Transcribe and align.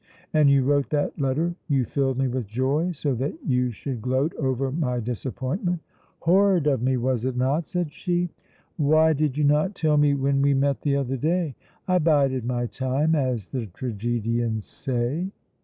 "And 0.33 0.49
you 0.49 0.63
wrote 0.63 0.89
that 0.89 1.19
letter, 1.21 1.53
you 1.67 1.85
filled 1.85 2.17
me 2.17 2.27
with 2.27 2.47
joy, 2.47 2.89
so 2.91 3.13
that 3.13 3.35
you 3.45 3.69
should 3.69 4.01
gloat 4.01 4.33
over 4.33 4.71
my 4.71 4.99
disappointment?" 4.99 5.79
"Horrid 6.21 6.65
of 6.65 6.81
me, 6.81 6.97
was 6.97 7.23
it 7.23 7.37
not!" 7.37 7.67
said 7.67 7.91
she. 7.91 8.31
"Why 8.77 9.13
did 9.13 9.37
you 9.37 9.43
not 9.43 9.75
tell 9.75 9.97
me 9.97 10.15
when 10.15 10.41
we 10.41 10.55
met 10.55 10.81
the 10.81 10.95
other 10.95 11.17
day?" 11.17 11.53
"I 11.87 11.99
bided 11.99 12.45
my 12.45 12.65
time, 12.65 13.13
as 13.13 13.49
the 13.49 13.67
tragedians 13.67 14.65
say." 14.65 15.29